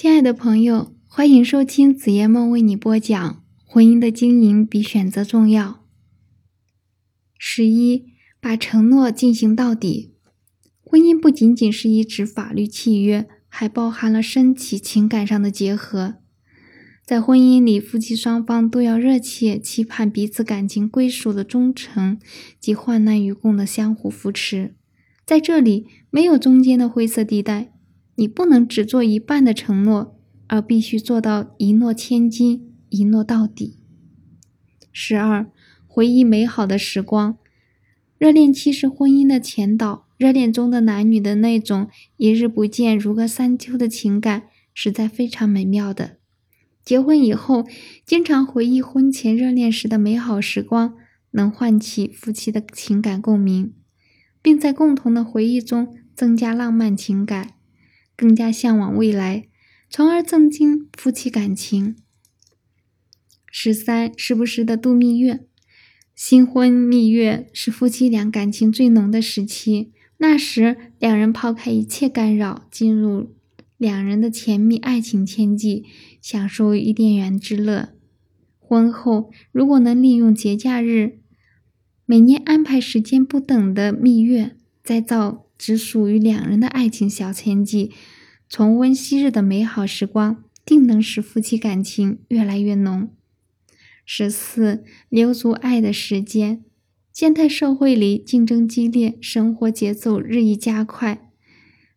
[0.00, 5.84] 亲爱的朋友，欢迎收听子夜梦为你播讲婚姻的经营比选择重要。
[7.36, 8.06] 十一，
[8.40, 10.14] 把承诺进行到底。
[10.80, 16.14] 婚姻不仅仅是一纸法律契约，还包含了身体、情感上的结合。
[17.04, 22.18] 在婚姻里，夫妻双方都要热切期盼彼此感情归属的忠诚
[22.58, 24.74] 及患难与共的相互扶持。
[25.26, 27.74] 在这里，没有中间的灰色地带。
[28.20, 30.14] 你不能只做一半的承诺，
[30.46, 33.78] 而必须做到一诺千金，一诺到底。
[34.92, 35.50] 十二，
[35.86, 37.38] 回忆美好的时光。
[38.18, 41.88] 热恋期是婚姻的前导，热恋中的男女的那种
[42.18, 44.42] 一日不见如隔三秋的情感，
[44.74, 46.18] 实在非常美妙的。
[46.84, 47.64] 结婚以后，
[48.04, 50.94] 经常回忆婚前热恋时的美好时光，
[51.30, 53.72] 能唤起夫妻的情感共鸣，
[54.42, 57.52] 并在共同的回忆中增加浪漫情感。
[58.20, 59.46] 更加向往未来，
[59.88, 61.96] 从而增进夫妻感情。
[63.50, 65.46] 十三，时不时的度蜜月。
[66.14, 73.34] 新婚蜜月是夫妻俩感情最浓的时期，那时两人抛开一切干扰，进入
[73.78, 75.86] 两人的甜蜜爱情天际，
[76.20, 77.94] 享受伊甸园之乐。
[78.58, 81.20] 婚后，如果能利用节假日，
[82.04, 85.46] 每年安排时间不等的蜜月，再造。
[85.60, 87.92] 只属于两人的爱情小天地，
[88.50, 93.08] 重温昔日的美好时光，定能使夫妻感情越来越浓。
[94.04, 96.64] 十四，留足爱的时间。
[97.12, 101.30] 现代社会里竞争激烈，生活节奏日益加快，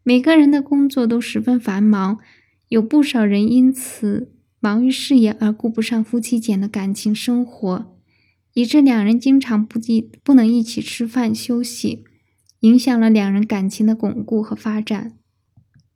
[0.04, 2.20] 每个人的工作都十分繁忙，
[2.68, 7.98] 有不少人因此忙于事业而顾不上夫妻间的感情生活，
[8.54, 12.04] 以致两人经常不一不能一起吃饭休息。
[12.60, 15.18] 影响了两人感情的巩固和发展，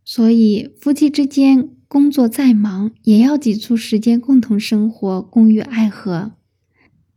[0.10, 6.32] 所以夫妻之间工作再忙，也要挤出时间共同生活，共浴爱河。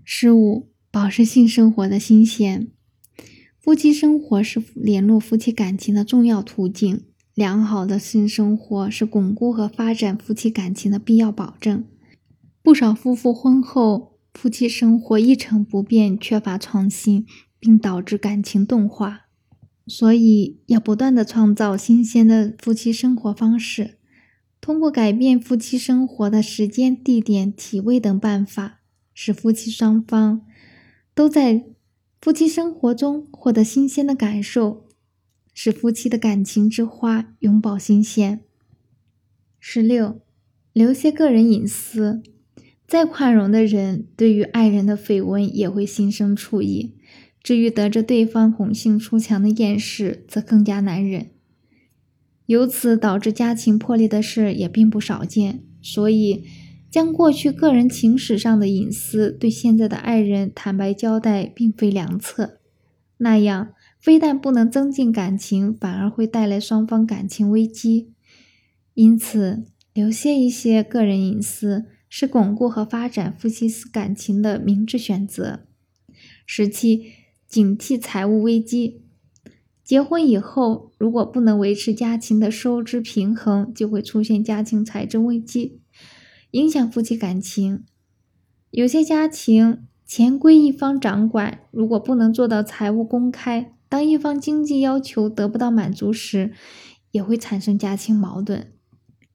[0.03, 2.67] 十五，保持性生活的新鲜。
[3.61, 11.85] 夫妻生活是联络夫妻感情的重要途径，良好的性生活是巩固和发展夫妻感情的必要保证。
[12.61, 17.25] 不少夫妇婚后夫妻生活一成不变，缺乏创新，
[17.61, 19.30] 并导致感情钝化。
[19.87, 23.99] 所以，要不断的创造新鲜的夫妻生活方式，
[24.61, 28.81] 通过改变夫妻生活的时间、地点、体位等办法，
[29.15, 30.47] 使夫妻双方
[31.15, 31.65] 都在
[32.21, 34.87] 夫妻生活中获得新鲜的感受，
[35.53, 38.41] 使夫妻的感情之花永葆新鲜。
[39.59, 40.21] 十六，
[40.73, 42.23] 留些个人隐私。
[42.87, 46.97] 再宽容的人，对于爱人的绯闻也会心生醋意。
[47.43, 51.31] 至于得知对方哄性出墙的厌世，则更加难忍。
[52.47, 55.63] 由此导致家庭破裂的事也并不少见。
[55.81, 56.45] 所以，
[56.91, 62.59] 将过去个人情史上的隐私对现在的爱人坦白交代，并非良策。
[63.19, 68.13] 那样非但不能增进感情，反而会带来双方感情危机。
[68.95, 69.65] 因此，
[69.95, 75.61] 留下一些个人隐私是巩固和发展夫妻感情的明智选择。
[76.45, 77.20] 十七。
[77.51, 79.03] 警惕财务危机。
[79.83, 85.81] 结婚以后，如果不能维持家庭的收支平衡，就会出现家庭财政危机，
[86.53, 87.83] 影响夫妻感情。
[88.71, 96.53] 有些家庭钱归一方掌管，如果不能做到财务公开，当一方经济要求得不到满足时，
[97.11, 98.73] 也会产生家庭矛盾。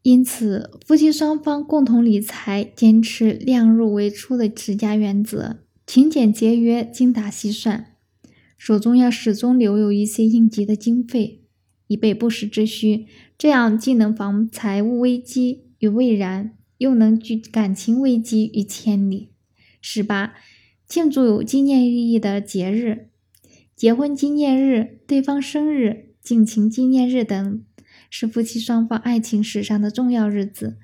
[0.03, 7.87] 因此，夫妻双方共同理财，坚持量入为出的持家原则，勤俭节约，精打细算。
[8.65, 11.43] 手中要始终留有一些应急的经费，
[11.85, 13.05] 以备不时之需。
[13.37, 19.29] 这样既能防财务危机于未然，又能拒感情危机于千里。
[19.79, 20.33] 十八，
[20.87, 23.09] 庆祝有纪念意义的节日，
[23.75, 27.63] 结婚纪念日、对方生日、敬情纪念日等，
[28.09, 30.79] 是夫妻双方爱情史上的重要日子。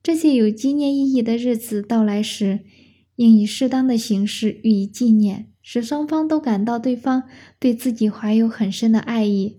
[0.00, 2.60] 这些有纪念意义的日子到来时，
[3.16, 5.48] 应以适当的形式予以纪念。
[5.66, 7.22] 使双方都感到对方
[7.58, 9.58] 对自己怀有很深的爱意，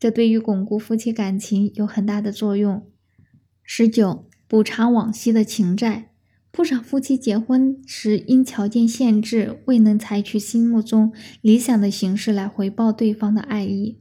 [0.00, 2.86] 这对于巩固夫妻感情有很大的作用。
[3.62, 6.12] 十九，补偿往昔的情债。
[6.50, 11.12] 不少夫妻结婚时因条件限制，未能采取心目中
[11.42, 13.98] 理想的形式来回报对方的爱意，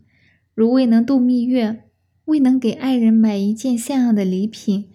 [0.53, 1.83] 如未能度蜜月，
[2.23, 4.89] 未能给爱人买一件像样的礼品，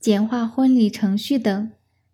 [0.00, 1.70] 简化婚礼程序等。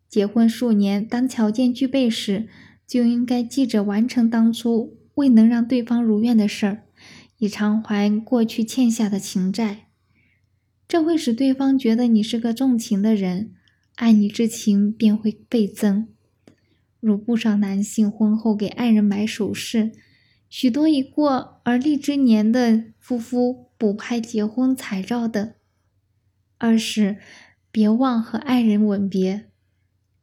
[0.09, 2.49] 结婚数年，当条件具备时，
[2.89, 6.85] 就应该记着完成当初未能让对方如愿的事儿，
[7.37, 9.89] 以偿还过去欠下的情债。
[10.89, 13.53] 这会使对方觉得你是个重情的人，
[13.97, 16.09] 爱你之情便会倍增。
[16.99, 19.93] 如不少男性婚后给爱人买首饰，
[20.49, 25.53] 许多已过而立之年的夫妇补拍结婚彩照等。
[26.57, 27.19] 二是
[27.71, 29.51] 别忘和爱人吻别。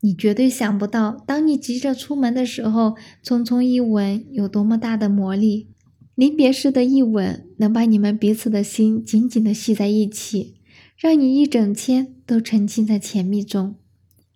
[0.06, 5.72] 你绝对想不到，当你急着出门的时候，匆匆一吻有多么大的魔力。
[6.14, 10.62] 临别时的一吻，能把你们彼此的心紧紧地系在一起，
[10.96, 13.78] 让你一整天都沉浸在甜蜜中，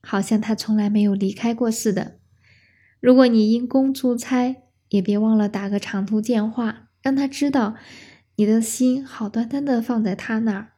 [0.02, 2.18] 好像他从来没有离开过似的。
[3.00, 4.56] 如果你因公出差，
[4.90, 7.76] 也别忘了打个长途电话，让他知道
[8.38, 10.70] 你的心好端端的放在他那儿。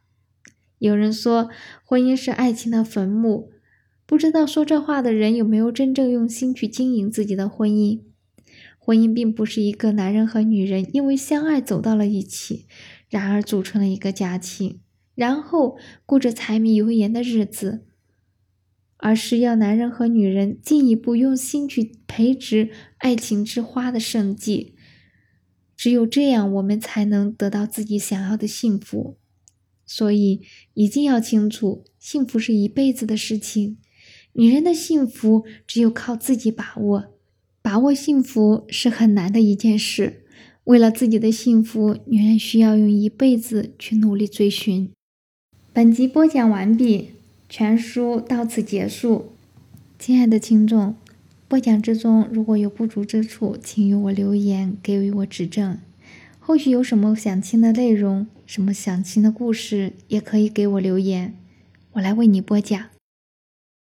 [0.80, 1.50] 有人说，
[1.86, 3.52] 婚姻是爱情的坟墓。
[4.12, 8.02] 不知道说这话的人有没有真正用心去经营自己的婚姻？
[8.78, 12.66] 婚姻并不是一个男人和女人因为相爱走到了一起，
[13.10, 14.81] 然而组成了一个家庭，
[15.16, 17.86] 然后过着柴米油盐的日子，
[18.98, 24.75] 而是要男人和女人进一步用心去培植爱情之花的生计。
[25.78, 29.18] 只有这样，我们才能得到自己想要的幸福。
[29.86, 30.42] 所以，
[30.74, 33.78] 一定要清楚，幸福是一辈子的事情。
[34.33, 37.06] 女人的幸福只有靠自己把握，
[37.62, 40.24] 把握幸福是很难的一件事。
[40.66, 44.89] 为了自己的幸福，女人需要用一辈子去努力追寻。
[45.74, 47.10] 本集播讲完毕，
[47.50, 49.33] 全书到此结束。
[49.98, 50.95] 亲爱的听众，
[51.48, 55.77] 播讲之中如果有不足之处，请与我留言，给予我指正。
[56.39, 61.36] 后续有什么想听的内容，什么想听的故事，也可以给我留言，
[61.94, 62.86] 我来为你播讲。